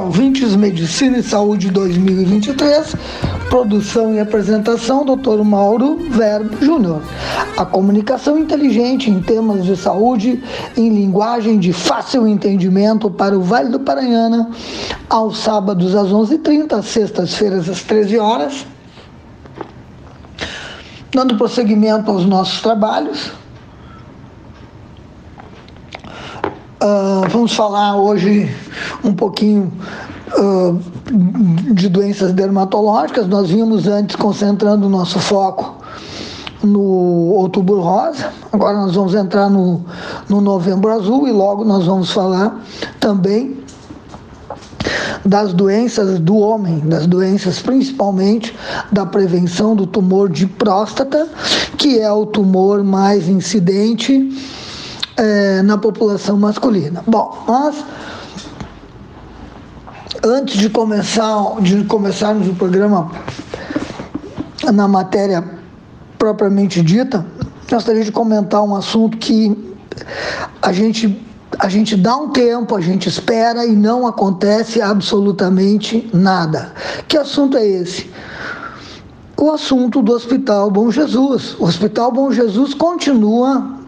[0.00, 2.96] Ouvintes Medicina e Saúde 2023,
[3.50, 5.42] produção e apresentação Dr.
[5.44, 7.02] Mauro Verbo Júnior.
[7.54, 10.42] A comunicação inteligente em temas de saúde
[10.74, 14.50] em linguagem de fácil entendimento para o Vale do Paranhana,
[15.10, 18.66] aos sábados às 11h30, às sextas-feiras às 13 horas.
[21.12, 23.32] Dando prosseguimento aos nossos trabalhos,
[26.82, 28.50] Uh, vamos falar hoje
[29.04, 29.70] um pouquinho
[30.38, 30.80] uh,
[31.74, 33.28] de doenças dermatológicas.
[33.28, 35.74] Nós vimos antes concentrando o nosso foco
[36.62, 36.80] no
[37.34, 39.84] outubro rosa, agora nós vamos entrar no,
[40.26, 42.62] no novembro azul e logo nós vamos falar
[42.98, 43.58] também
[45.22, 48.56] das doenças do homem, das doenças principalmente
[48.90, 51.28] da prevenção do tumor de próstata,
[51.76, 54.30] que é o tumor mais incidente
[55.16, 57.02] é, na população masculina.
[57.06, 57.84] Bom, mas
[60.24, 63.10] antes de começar, de começarmos o programa
[64.72, 65.44] na matéria
[66.18, 67.24] propriamente dita,
[67.70, 69.56] gostaria de comentar um assunto que
[70.60, 71.26] a gente
[71.58, 76.72] a gente dá um tempo, a gente espera e não acontece absolutamente nada.
[77.06, 78.10] Que assunto é esse?
[79.36, 81.56] O assunto do Hospital Bom Jesus.
[81.58, 83.79] O Hospital Bom Jesus continua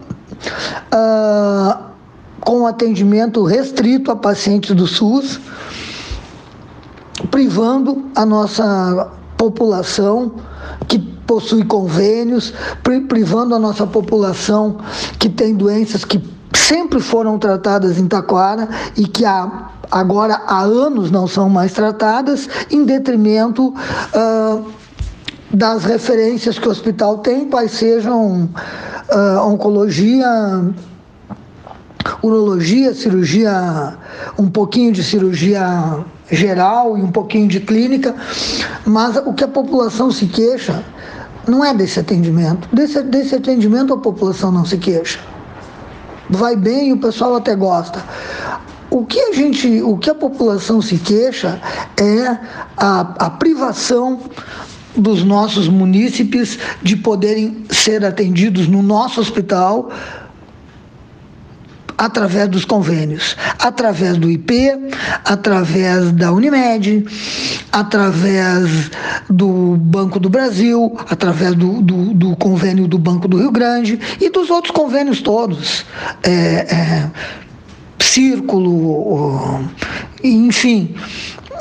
[0.93, 1.83] uh,
[2.39, 5.39] com atendimento restrito a pacientes do SUS,
[7.31, 10.33] privando a nossa população
[10.87, 12.53] que possui convênios,
[13.07, 14.77] privando a nossa população
[15.17, 16.21] que tem doenças que
[16.53, 22.47] sempre foram tratadas em Taquara e que há, agora há anos não são mais tratadas,
[22.69, 24.65] em detrimento uh,
[25.53, 28.49] das referências que o hospital tem, quais sejam
[29.11, 30.27] uh, oncologia,
[32.23, 33.95] urologia, cirurgia,
[34.37, 38.15] um pouquinho de cirurgia geral e um pouquinho de clínica,
[38.85, 40.83] mas o que a população se queixa
[41.47, 42.67] não é desse atendimento.
[42.73, 45.19] Desse, desse atendimento a população não se queixa.
[46.29, 48.03] Vai bem e o pessoal até gosta.
[48.89, 51.59] O que a gente, o que a população se queixa
[51.97, 52.37] é
[52.77, 54.19] a, a privação
[54.95, 59.91] dos nossos munícipes de poderem ser atendidos no nosso hospital
[61.97, 64.71] através dos convênios, através do IP,
[65.23, 67.05] através da Unimed,
[67.71, 68.91] através
[69.29, 74.29] do Banco do Brasil, através do, do, do convênio do Banco do Rio Grande e
[74.29, 75.85] dos outros convênios todos.
[76.23, 77.11] É, é,
[77.99, 79.63] círculo,
[80.23, 80.95] enfim.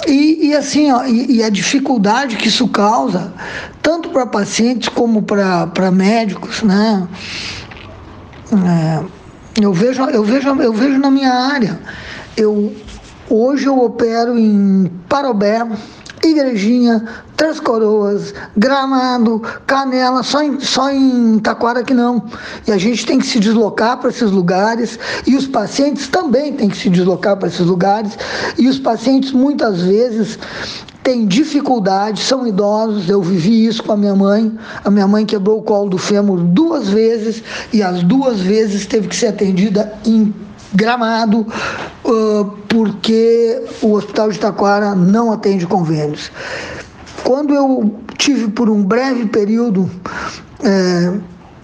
[0.06, 3.32] E, e, assim, ó, e, e, a dificuldade que isso causa,
[3.81, 7.06] tanto para pacientes como para médicos, né?
[8.52, 9.04] É,
[9.62, 11.78] eu vejo, eu vejo, eu vejo na minha área.
[12.37, 12.75] Eu,
[13.28, 15.66] hoje eu opero em Parobé,
[16.22, 17.04] Igrejinha,
[17.36, 22.24] Três Coroas, Gramado, Canela, só em, só em Taquara que não.
[22.66, 26.69] E a gente tem que se deslocar para esses lugares e os pacientes também têm
[26.69, 28.16] que se deslocar para esses lugares.
[28.56, 30.38] E os pacientes muitas vezes
[31.02, 33.08] têm dificuldade, são idosos.
[33.08, 34.56] Eu vivi isso com a minha mãe.
[34.84, 37.42] A minha mãe quebrou o colo do fêmur duas vezes
[37.72, 40.32] e as duas vezes teve que ser atendida em
[40.74, 41.46] Gramado,
[42.69, 46.30] porque o Hospital de Taquara não atende convênios.
[47.24, 49.90] Quando eu tive por um breve período
[50.62, 51.12] é,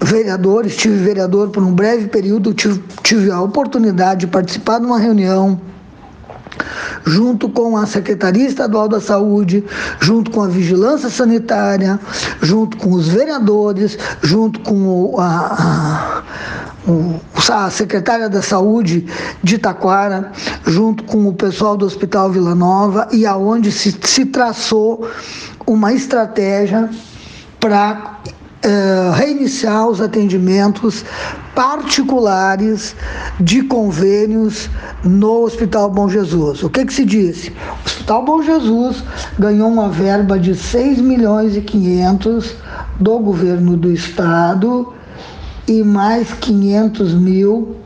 [0.01, 4.99] vereador, estive vereador por um breve período, tive, tive a oportunidade de participar de uma
[4.99, 5.61] reunião
[7.05, 9.65] junto com a Secretaria Estadual da Saúde,
[10.01, 11.99] junto com a Vigilância Sanitária,
[12.43, 16.23] junto com os vereadores, junto com a, a,
[17.51, 19.07] a secretária da Saúde
[19.43, 20.33] de Taquara,
[20.67, 25.09] junto com o pessoal do Hospital Vila Nova, e aonde se, se traçou
[25.67, 26.89] uma estratégia
[27.61, 28.19] para
[28.65, 31.05] uh, reiniciar os atendimentos
[31.55, 32.95] particulares
[33.41, 34.71] de convênios
[35.05, 36.63] no Hospital Bom Jesus.
[36.63, 37.51] O que, que se disse?
[37.51, 39.03] O Hospital Bom Jesus
[39.39, 42.55] ganhou uma verba de 6 milhões e 500
[43.01, 44.95] do governo do estado
[45.69, 47.77] e mais 500 mil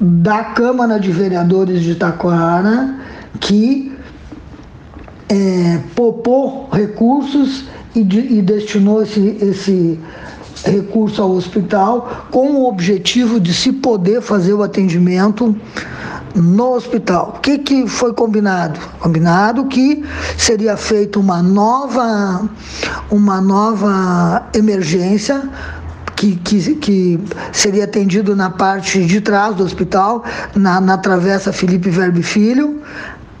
[0.00, 2.94] da Câmara de Vereadores de Taquara,
[3.40, 3.92] que
[5.28, 7.64] é, popou recursos
[7.94, 9.98] e, de, e destinou esse, esse
[10.64, 15.54] recurso ao hospital com o objetivo de se poder fazer o atendimento
[16.34, 17.34] no hospital.
[17.36, 18.78] O que, que foi combinado?
[19.00, 20.04] Combinado que
[20.36, 22.48] seria feita uma nova,
[23.10, 25.42] uma nova emergência
[26.18, 27.20] que, que, que,
[27.52, 32.82] seria atendido na parte de trás do hospital, na, na Travessa Felipe Verbe Filho.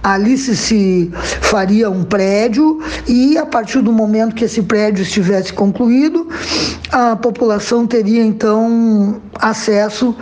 [0.00, 5.52] Ali se, se faria um prédio e a partir do momento que esse prédio estivesse
[5.52, 6.28] concluído,
[6.92, 10.14] a população teria então acesso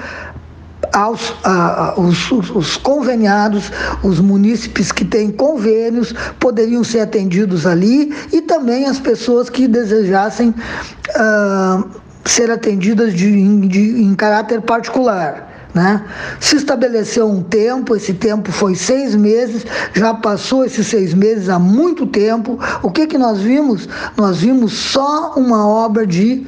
[0.95, 3.71] aos a, os, os, conveniados,
[4.03, 10.49] os munícipes que têm convênios poderiam ser atendidos ali e também as pessoas que desejassem
[10.51, 15.47] uh, ser atendidas de, de, em caráter particular.
[15.75, 16.03] Né?
[16.41, 21.59] Se estabeleceu um tempo, esse tempo foi seis meses, já passou esses seis meses há
[21.59, 22.59] muito tempo.
[22.83, 23.87] O que, que nós vimos?
[24.17, 26.47] Nós vimos só uma obra de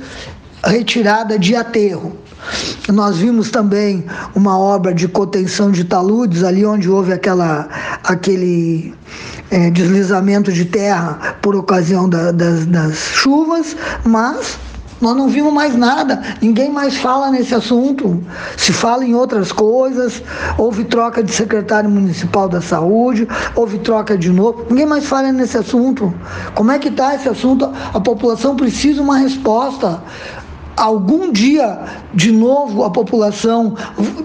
[0.65, 2.17] retirada de aterro.
[2.89, 7.69] Nós vimos também uma obra de contenção de taludes, ali onde houve aquela,
[8.03, 8.95] aquele
[9.51, 14.59] é, deslizamento de terra por ocasião da, das, das chuvas, mas
[15.01, 18.21] nós não vimos mais nada, ninguém mais fala nesse assunto.
[18.57, 20.23] Se fala em outras coisas,
[20.57, 25.57] houve troca de secretário municipal da saúde, houve troca de novo, ninguém mais fala nesse
[25.57, 26.13] assunto.
[26.55, 27.71] Como é que está esse assunto?
[27.95, 30.03] A população precisa uma resposta.
[30.77, 31.81] algum dia,
[32.15, 33.75] de novo, a população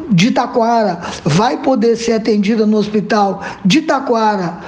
[0.10, 4.60] de Taquara vai poder ser atendida no hospital de Taquara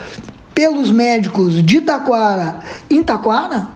[0.53, 2.59] pelos médicos de Taquara
[2.89, 3.74] em Taquara?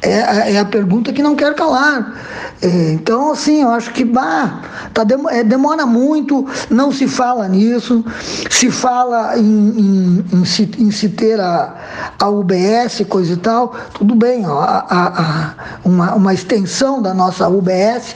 [0.00, 2.14] É, é, a pergunta que não quero calar.
[2.62, 4.62] É, então, assim, eu acho que bah,
[4.94, 8.04] tá, é, demora muito, não se fala nisso,
[8.48, 11.74] se fala em, em, em, se, em se, ter a,
[12.18, 17.48] a UBS, coisa e tal, tudo bem, ó, a, a, uma, uma extensão da nossa
[17.48, 18.14] UBS,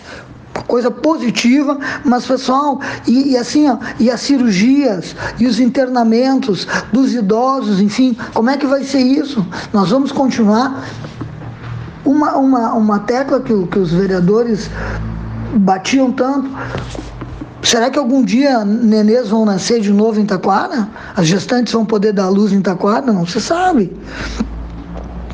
[0.67, 7.13] coisa positiva, mas pessoal, e, e, assim, ó, e as cirurgias e os internamentos dos
[7.15, 9.45] idosos, enfim, como é que vai ser isso?
[9.73, 10.85] Nós vamos continuar
[12.05, 14.71] uma, uma, uma tecla que, que os vereadores
[15.55, 16.51] batiam tanto.
[17.63, 20.89] Será que algum dia nenês vão nascer de novo em Taquara?
[21.17, 23.13] As gestantes vão poder dar luz em Taquara?
[23.13, 23.93] Não se sabe.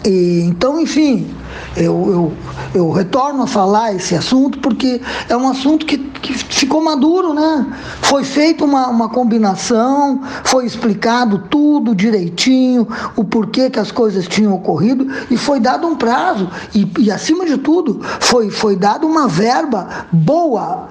[0.05, 1.29] E, então, enfim,
[1.77, 2.33] eu, eu,
[2.75, 7.67] eu retorno a falar esse assunto porque é um assunto que, que ficou maduro, né?
[8.03, 12.87] Foi feita uma, uma combinação, foi explicado tudo direitinho,
[13.17, 16.49] o porquê que as coisas tinham ocorrido e foi dado um prazo.
[16.75, 20.89] E, e acima de tudo, foi, foi dado uma verba boa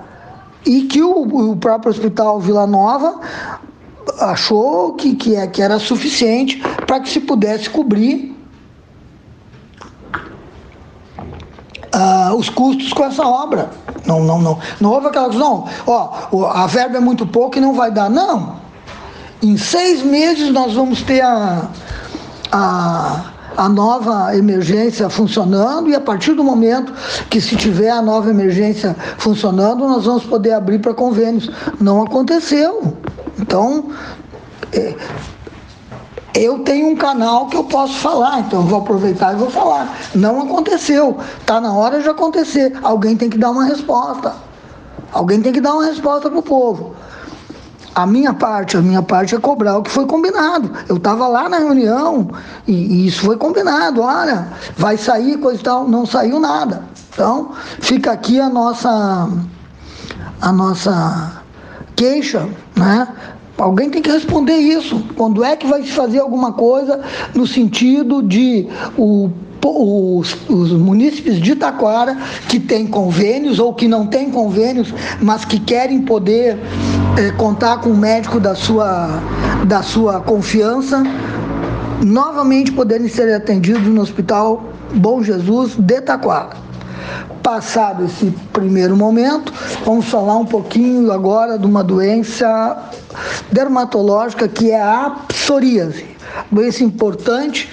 [0.66, 3.20] e que o, o próprio Hospital Vila Nova
[4.20, 8.37] achou que, que, é, que era suficiente para que se pudesse cobrir
[11.98, 13.70] uh, os custos com essa obra.
[14.06, 14.60] Não, não, não.
[14.80, 18.10] Não houve aquela coisa, não, ó, a verba é muito pouco e não vai dar.
[18.10, 18.56] Não.
[19.42, 21.70] Em seis meses nós vamos ter a,
[22.52, 23.26] a,
[23.56, 26.94] a nova emergência funcionando e a partir do momento
[27.30, 31.50] que se tiver a nova emergência funcionando, nós vamos poder abrir para convênios.
[31.80, 32.96] Não aconteceu.
[33.40, 33.92] Então,
[34.74, 34.96] é,
[36.38, 39.98] eu tenho um canal que eu posso falar, então vou aproveitar e vou falar.
[40.14, 41.18] Não aconteceu.
[41.40, 42.78] Está na hora de acontecer.
[42.84, 44.36] Alguém tem que dar uma resposta.
[45.12, 46.96] Alguém tem que dar uma resposta para o povo.
[47.96, 50.72] A minha parte, a minha parte é cobrar o que foi combinado.
[50.88, 52.30] Eu estava lá na reunião
[52.68, 54.02] e, e, isso foi combinado.
[54.02, 55.88] Olha, vai sair coisa e tal.
[55.88, 56.84] Não saiu nada.
[57.12, 59.28] Então, fica aqui a nossa,
[60.40, 61.42] a nossa
[61.96, 63.08] queixa, né?
[63.58, 65.04] Alguém tem que responder isso.
[65.16, 67.02] Quando é que vai se fazer alguma coisa
[67.34, 69.30] no sentido de o
[69.66, 75.60] os, os, munícipes de Taquara que têm convênios ou que não têm convênios, mas que
[75.60, 76.58] querem poder
[77.18, 79.22] é, contar com um médico da sua,
[79.66, 81.04] da sua confiança,
[82.02, 86.67] novamente poderem ser atendidos no Hospital Bom Jesus de Taquara.
[87.48, 89.54] Passado esse primeiro momento,
[89.86, 92.92] vamos falar um pouquinho agora de uma doença
[93.50, 96.06] dermatológica que é a psoríase.
[96.52, 97.70] Doença importante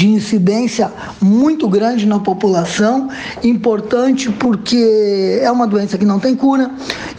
[0.00, 0.90] de incidência
[1.20, 3.10] muito grande na população,
[3.44, 6.70] importante porque é uma doença que não tem cura,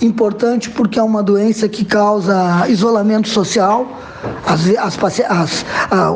[0.02, 3.86] importante porque é uma doença que causa isolamento social,
[4.48, 5.66] as, as, as,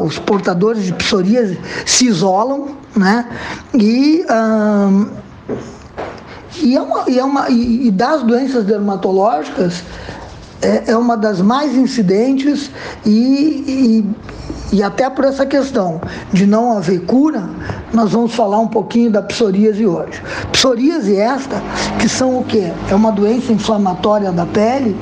[0.03, 3.27] os portadores de psoríase se isolam, né?
[3.75, 4.25] E,
[6.63, 9.83] e, é uma, e, é uma, e das doenças dermatológicas
[10.65, 12.71] é, é uma das mais incidentes
[13.05, 14.03] e,
[14.71, 16.01] e, e, até por essa questão
[16.33, 17.47] de não haver cura,
[17.93, 20.21] nós vamos falar um pouquinho da psoríase hoje.
[20.51, 21.61] Psoríase esta,
[21.99, 22.71] que são o quê?
[22.89, 24.95] É uma doença inflamatória da pele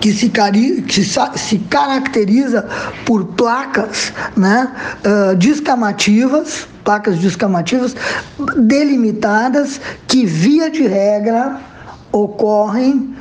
[0.00, 1.04] que se, que
[1.38, 2.66] se caracteriza
[3.04, 4.72] por placas né,
[5.04, 7.94] uh, descamativas, placas descamativas
[8.56, 11.60] delimitadas que, via de regra,
[12.12, 13.18] ocorrem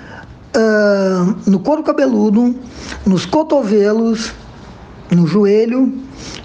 [1.45, 2.55] no couro cabeludo,
[3.05, 4.33] nos cotovelos,
[5.11, 5.93] no joelho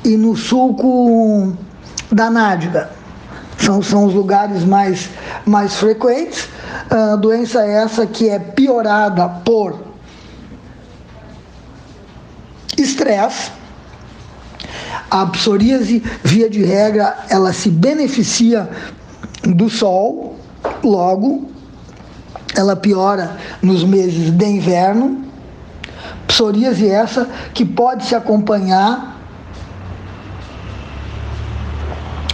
[0.04, 1.52] e no sulco
[2.10, 2.90] da nádega.
[3.58, 5.08] São, são os lugares mais,
[5.46, 6.48] mais frequentes.
[6.90, 9.78] Uh, doença essa que é piorada por
[12.76, 13.52] estresse.
[15.10, 18.68] A psoríase, via de regra, ela se beneficia
[19.42, 20.36] do sol,
[20.82, 21.51] logo
[22.54, 25.24] ela piora nos meses de inverno.
[26.26, 29.12] Psoríase essa que pode se acompanhar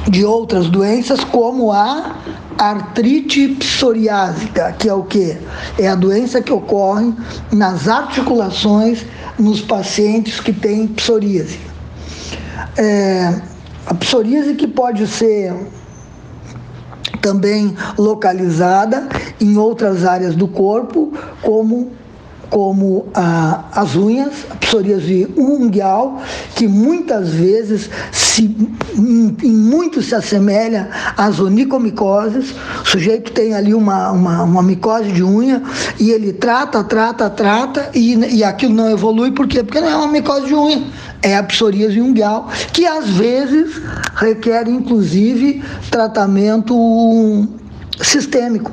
[0.08, 2.16] de outras doenças como a
[2.56, 5.36] artrite psoriásica, que é o que?
[5.78, 7.12] É a doença que ocorre
[7.52, 9.04] nas articulações
[9.38, 11.60] nos pacientes que têm psoríase.
[12.76, 13.40] É,
[13.86, 15.54] a psoríase que pode ser
[17.20, 19.08] também localizada
[19.40, 21.92] em outras áreas do corpo, como
[22.50, 26.20] como ah, as unhas, a psoríase ungueal,
[26.54, 28.44] que muitas vezes se,
[28.96, 32.54] em, em muito se assemelha às onicomicoses.
[32.82, 35.62] O sujeito tem ali uma, uma, uma micose de unha
[35.98, 39.62] e ele trata, trata, trata e, e aquilo não evolui, por quê?
[39.62, 40.84] Porque não é uma micose de unha
[41.22, 43.80] é a psoríase ungueal, que às vezes
[44.14, 47.48] requer inclusive tratamento
[48.00, 48.72] sistêmico.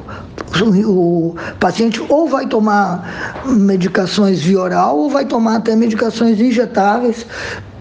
[0.87, 7.25] O paciente ou vai tomar medicações via oral ou vai tomar até medicações injetáveis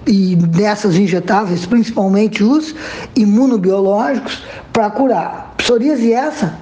[0.07, 2.75] e dessas injetáveis, principalmente os
[3.15, 4.43] imunobiológicos,
[4.73, 5.55] para curar.
[5.57, 6.59] Psoríase essa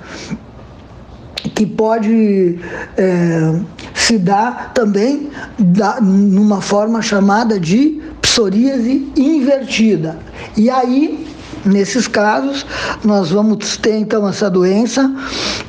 [1.55, 2.59] que pode
[2.97, 3.61] é,
[4.03, 10.19] se dar também da, numa forma chamada de psoríase invertida.
[10.57, 11.27] E aí,
[11.65, 12.67] nesses casos,
[13.05, 15.11] nós vamos ter então essa doença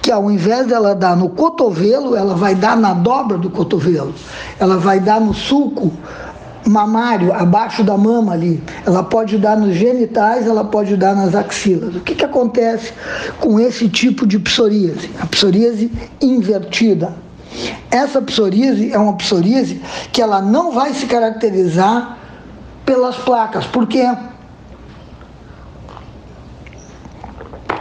[0.01, 4.13] que ao invés dela dar no cotovelo, ela vai dar na dobra do cotovelo.
[4.59, 5.93] Ela vai dar no sulco
[6.65, 8.63] mamário, abaixo da mama ali.
[8.85, 11.95] Ela pode dar nos genitais, ela pode dar nas axilas.
[11.95, 12.93] O que, que acontece
[13.39, 15.11] com esse tipo de psoríase?
[15.19, 17.13] A psoríase invertida.
[17.89, 19.81] Essa psoríase é uma psoríase
[20.11, 22.17] que ela não vai se caracterizar
[22.85, 23.65] pelas placas.
[23.65, 24.05] Por quê?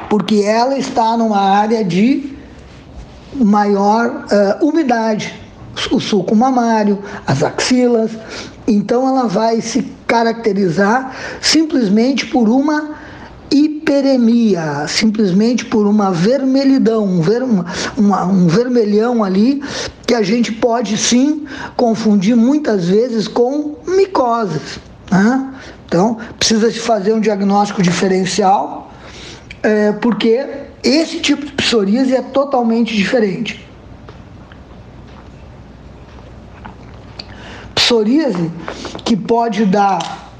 [0.09, 2.37] Porque ela está numa área de
[3.35, 4.26] maior
[4.61, 5.35] uh, umidade.
[5.91, 8.11] O sulco mamário, as axilas,
[8.69, 12.91] então ela vai se caracterizar simplesmente por uma
[13.52, 17.42] hiperemia, simplesmente por uma vermelhidão, um, ver,
[17.97, 19.62] uma, um vermelhão ali
[20.06, 24.80] que a gente pode sim confundir muitas vezes com micoses.
[25.11, 25.54] Né?
[25.87, 28.90] Então precisa se fazer um diagnóstico diferencial,
[29.62, 30.47] é, porque
[30.82, 33.62] esse tipo de psoríase é totalmente diferente.
[37.92, 38.50] psoríase
[39.04, 40.31] que pode dar,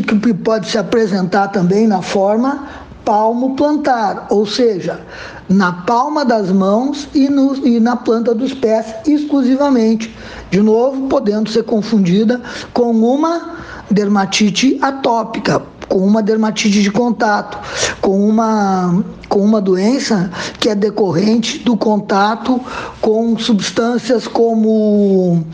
[0.00, 2.68] que, que pode se apresentar também na forma
[3.04, 5.00] palmo plantar, ou seja,
[5.48, 10.14] na palma das mãos e, no, e na planta dos pés exclusivamente.
[10.50, 12.40] De novo, podendo ser confundida
[12.72, 13.56] com uma
[13.90, 17.58] dermatite atópica, com uma dermatite de contato,
[18.00, 22.60] com uma, com uma doença que é decorrente do contato
[23.00, 25.44] com substâncias como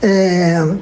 [0.00, 0.76] é,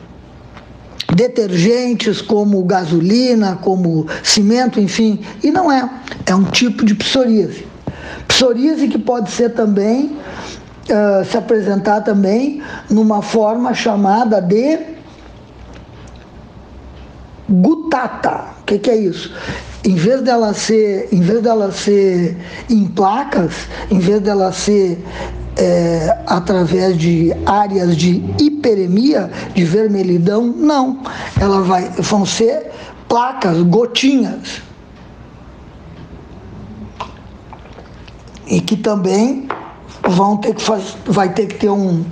[1.14, 5.88] detergentes, como gasolina, como cimento, enfim, e não é,
[6.26, 7.66] é um tipo de psoríase.
[8.28, 10.16] Psoríase que pode ser também,
[10.88, 14.78] uh, se apresentar também numa forma chamada de
[17.48, 19.34] gutata que, que é isso?
[19.84, 22.36] Em vez dela ser, em vez dela ser
[22.68, 23.52] em placas,
[23.90, 25.02] em vez dela ser
[25.60, 31.02] é, através de áreas de hiperemia, de vermelhidão, não.
[31.38, 32.70] Ela vai, vão ser
[33.06, 34.62] placas, gotinhas.
[38.46, 39.46] E que também
[40.02, 42.04] vão ter que faz, vai ter que ter um,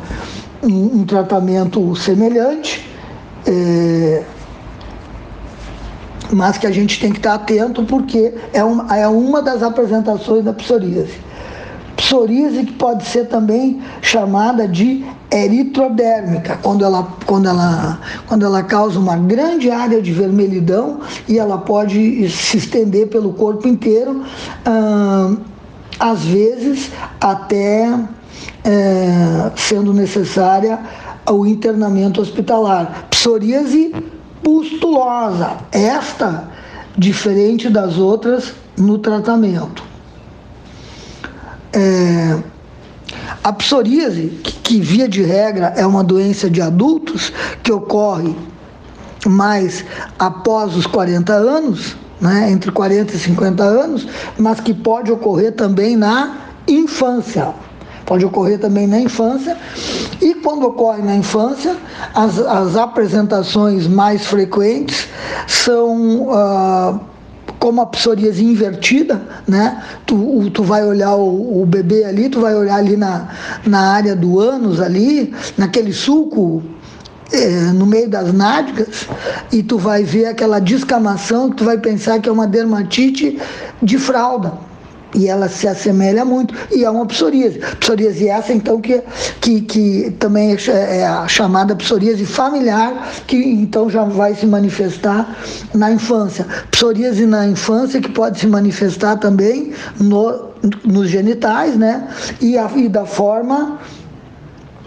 [0.62, 2.86] um, um tratamento semelhante.
[3.46, 4.22] É,
[6.30, 10.44] mas que a gente tem que estar atento porque é uma, é uma das apresentações
[10.44, 11.27] da psoríase.
[12.08, 18.98] Psoríase que pode ser também chamada de eritrodérmica, quando ela, quando ela, quando ela causa
[18.98, 24.22] uma grande área de vermelhidão e ela pode se estender pelo corpo inteiro,
[24.66, 25.36] hum,
[26.00, 26.90] às vezes
[27.20, 27.92] até
[28.64, 30.78] é, sendo necessária
[31.28, 33.06] o internamento hospitalar.
[33.10, 33.94] Psoríase
[34.42, 35.58] pustulosa.
[35.70, 36.48] Esta,
[36.96, 39.87] diferente das outras no tratamento.
[41.78, 42.42] É,
[43.44, 48.34] a psoríase, que, que via de regra é uma doença de adultos, que ocorre
[49.24, 49.84] mais
[50.18, 55.96] após os 40 anos, né, entre 40 e 50 anos, mas que pode ocorrer também
[55.96, 56.36] na
[56.66, 57.54] infância
[58.08, 59.54] pode ocorrer também na infância.
[60.20, 61.76] E quando ocorre na infância,
[62.14, 65.06] as, as apresentações mais frequentes
[65.46, 66.28] são.
[66.32, 66.98] Ah,
[67.58, 69.82] como a psoríase invertida, né?
[70.06, 73.28] Tu, tu vai olhar o, o, bebê ali, tu vai olhar ali na,
[73.66, 76.62] na área do ânus ali, naquele sulco
[77.32, 79.06] é, no meio das nádegas,
[79.52, 83.38] e tu vai ver aquela descamação tu vai pensar que é uma dermatite
[83.82, 84.67] de fralda
[85.14, 87.58] e ela se assemelha muito e é uma psoríase.
[87.80, 89.02] Psoríase essa, então, que,
[89.40, 95.36] que, que também é, é a chamada psoríase familiar, que então já vai se manifestar
[95.74, 96.46] na infância.
[96.70, 100.50] Psoríase na infância, que pode se manifestar também no,
[100.84, 102.08] nos genitais, né?
[102.40, 103.78] E, a, e da forma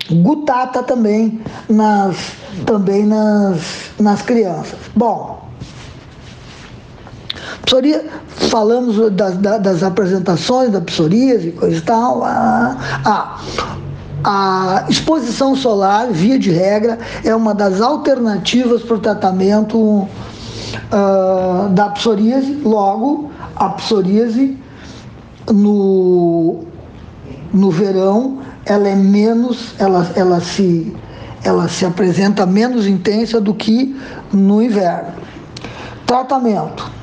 [0.10, 2.18] gutata também nas,
[2.66, 4.78] também nas, nas crianças.
[4.96, 5.51] Bom,
[7.66, 12.24] psoria, falamos das, das apresentações da psoríase e coisa e tal.
[12.24, 13.40] Ah, ah,
[14.24, 20.08] a exposição solar, via de regra, é uma das alternativas para o tratamento uh,
[21.72, 22.54] da psoríase.
[22.64, 24.58] Logo, a psoríase
[25.52, 26.64] no,
[27.52, 30.96] no verão ela é menos, ela, ela, se,
[31.44, 34.00] ela se apresenta menos intensa do que
[34.32, 35.14] no inverno.
[36.06, 37.01] Tratamento.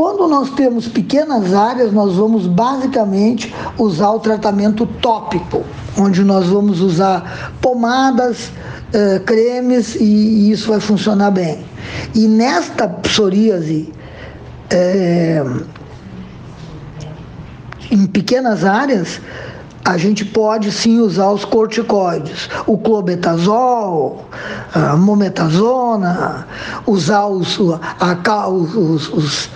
[0.00, 5.62] Quando nós temos pequenas áreas, nós vamos basicamente usar o tratamento tópico,
[5.94, 8.50] onde nós vamos usar pomadas,
[8.94, 11.66] eh, cremes e, isso vai funcionar bem.
[12.14, 13.92] E nesta psoríase,
[14.70, 15.44] eh,
[17.90, 19.20] em pequenas áreas,
[19.84, 24.24] a gente pode sim usar os corticoides, o clobetazol,
[24.74, 26.46] a mometazona,
[26.86, 27.58] usar os,
[28.00, 29.50] a, os, os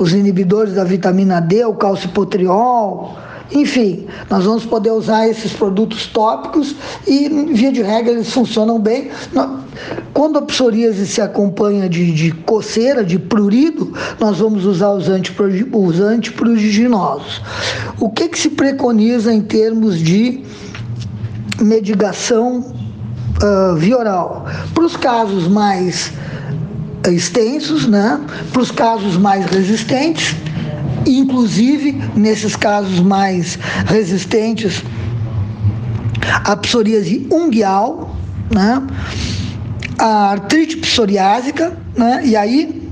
[0.00, 3.18] os inibidores da vitamina D, o calcipotriol.
[3.52, 6.74] Enfim, nós vamos poder usar esses produtos tópicos
[7.06, 9.10] e, via de regra, eles funcionam bem.
[10.14, 16.00] Quando a psoríase se acompanha de, de coceira, de prurido, nós vamos usar os, os
[16.00, 17.42] antipruriginosos.
[17.98, 20.42] O que, que se preconiza em termos de
[21.60, 22.72] medicação
[23.42, 24.46] uh, via oral?
[24.72, 26.12] Para os casos mais
[27.08, 28.20] extensos, né?
[28.52, 30.36] Para os casos mais resistentes,
[31.06, 34.82] inclusive nesses casos mais resistentes,
[36.44, 38.16] a psoríase unguial,
[38.50, 38.82] né?
[39.98, 42.22] A artrite psoriásica, né?
[42.24, 42.88] E aí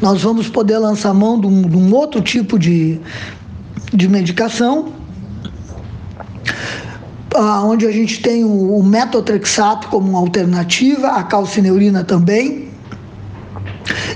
[0.00, 3.00] nós vamos poder lançar mão de um, de um outro tipo de,
[3.92, 4.97] de medicação
[7.38, 12.68] onde a gente tem o, o metotrexato como uma alternativa, a calcineurina também.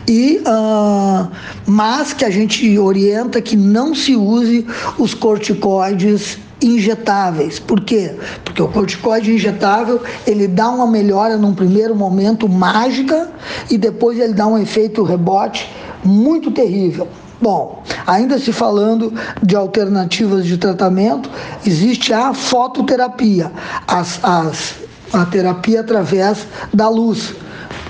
[0.07, 1.29] E, uh,
[1.67, 4.67] mas que a gente orienta que não se use
[4.99, 7.59] os corticoides injetáveis.
[7.59, 8.15] Por quê?
[8.45, 13.31] Porque o corticoide injetável, ele dá uma melhora num primeiro momento mágica
[13.71, 15.69] e depois ele dá um efeito rebote
[16.05, 17.09] muito terrível.
[17.43, 21.29] Bom, ainda se falando de alternativas de tratamento,
[21.67, 23.51] existe a fototerapia,
[23.85, 24.75] as, as,
[25.13, 27.35] a terapia através da luz,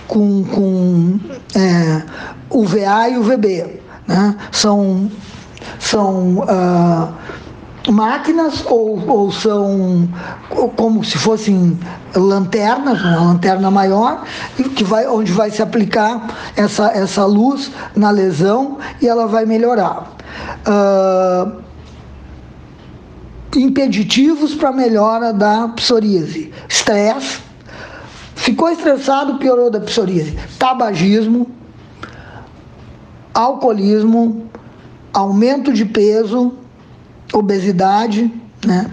[0.09, 1.21] com, com
[1.55, 2.03] é,
[2.49, 3.83] UVA e UVB.
[4.09, 4.37] Né?
[4.51, 5.11] São,
[5.79, 7.13] são uh,
[7.91, 10.09] máquinas ou, ou são
[10.77, 11.79] como se fossem
[12.15, 14.25] lanternas, uma lanterna maior,
[14.77, 20.13] que vai, onde vai se aplicar essa, essa luz na lesão e ela vai melhorar.
[20.67, 21.63] Uh,
[23.59, 26.53] impeditivos para melhora da psoríase.
[26.69, 27.41] Estresse.
[28.35, 30.37] Ficou estressado, piorou da psoríase.
[30.59, 31.51] Tabagismo,
[33.33, 34.47] alcoolismo,
[35.13, 36.55] aumento de peso,
[37.33, 38.33] obesidade,
[38.65, 38.91] né?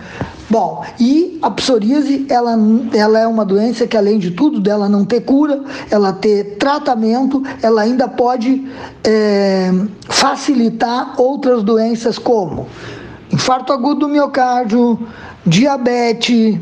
[0.49, 2.57] Bom, e a psoríase, ela,
[2.91, 7.43] ela é uma doença que, além de tudo, dela não ter cura, ela ter tratamento,
[7.61, 8.67] ela ainda pode
[9.03, 9.71] é,
[10.09, 12.67] facilitar outras doenças como
[13.31, 14.99] infarto agudo do miocárdio,
[15.45, 16.57] diabetes,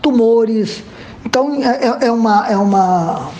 [0.00, 0.84] tumores.
[1.26, 3.30] Então, é, é uma, é uma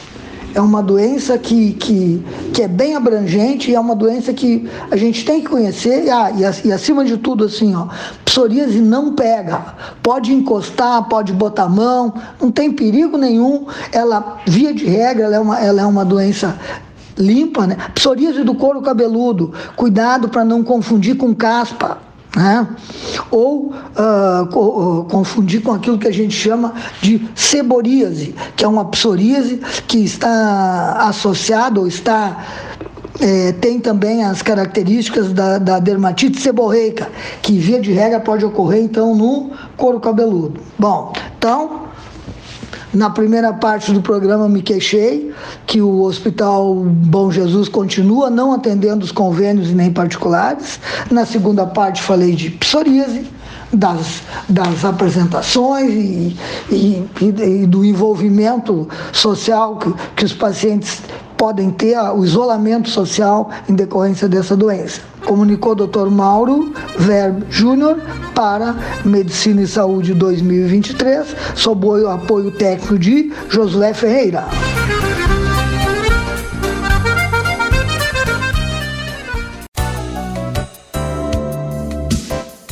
[0.54, 4.96] é uma doença que, que, que é bem abrangente e é uma doença que a
[4.96, 6.10] gente tem que conhecer.
[6.10, 7.88] Ah, e, e acima de tudo, assim, ó,
[8.24, 9.74] psoríase não pega.
[10.02, 13.66] Pode encostar, pode botar a mão, não tem perigo nenhum.
[13.90, 16.58] Ela, via de regra, ela é uma, ela é uma doença
[17.16, 17.76] limpa, né?
[17.94, 21.98] Psoríase do couro cabeludo, cuidado para não confundir com caspa.
[22.36, 22.66] Né?
[23.30, 29.60] Ou uh, confundir com aquilo que a gente chama de seboríase, que é uma psoríase
[29.86, 32.44] que está associada ou está
[33.20, 37.08] é, tem também as características da, da, dermatite seborreica,
[37.40, 40.60] que via de regra pode ocorrer então no couro cabeludo.
[40.78, 41.91] Bom, então
[42.92, 45.32] na primeira parte do programa me queixei
[45.66, 50.78] que o Hospital Bom Jesus continua não atendendo os convênios e nem particulares.
[51.10, 53.26] Na segunda parte falei de psoríase,
[53.72, 56.36] das, das apresentações e,
[56.70, 61.00] e, e, do envolvimento social que, que os pacientes
[61.38, 66.10] podem ter, o isolamento social em decorrência dessa doença comunicou Dr.
[66.10, 67.98] Mauro Verb Júnior
[68.34, 74.44] para Medicina e Saúde 2023, sob o apoio técnico de Josué Ferreira.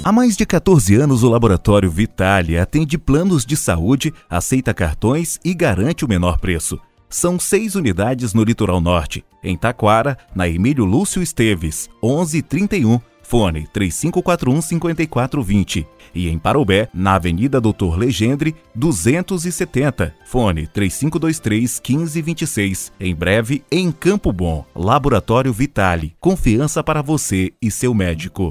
[0.05, 5.55] Há mais de 14 anos, o Laboratório Vitale atende planos de saúde, aceita cartões e
[5.55, 6.79] garante o menor preço.
[7.11, 15.85] São seis unidades no Litoral Norte, em Taquara, na Emílio Lúcio Esteves, 1131, fone 3541-5420.
[16.15, 22.93] E em Parobé, na Avenida Doutor Legendre, 270, fone 3523-1526.
[23.01, 26.15] Em breve, em Campo Bom, Laboratório Vitale.
[26.21, 28.51] Confiança para você e seu médico.